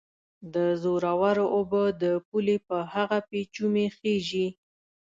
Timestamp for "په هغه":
2.67-3.17